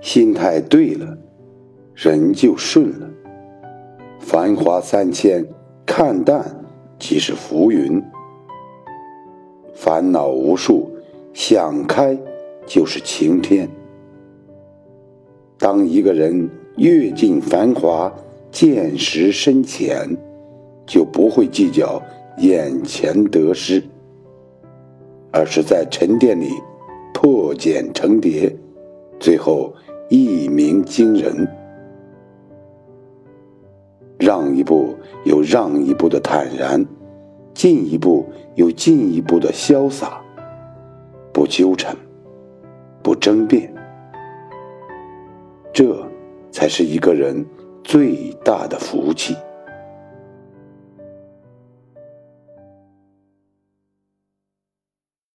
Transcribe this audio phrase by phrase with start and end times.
[0.00, 1.18] 心态对了，
[1.94, 3.08] 人就顺了。
[4.20, 5.44] 繁华三千，
[5.86, 6.64] 看淡
[6.98, 8.00] 即是浮云；
[9.74, 10.90] 烦恼无数，
[11.32, 12.18] 想开
[12.66, 13.68] 就是晴天。
[15.58, 18.12] 当一个人阅尽繁华，
[18.50, 20.16] 见识深浅，
[20.86, 22.00] 就不会计较
[22.38, 23.82] 眼前得失，
[25.32, 26.50] 而是在沉淀里
[27.12, 28.54] 破茧成蝶，
[29.18, 29.74] 最后
[30.08, 31.46] 一鸣惊人。
[34.18, 36.84] 让一步有让一步的坦然，
[37.54, 40.20] 进一步有进一步的潇洒，
[41.32, 41.96] 不纠缠，
[43.00, 43.72] 不争辩，
[45.72, 46.04] 这
[46.50, 47.46] 才是一个人
[47.84, 49.36] 最大的福气。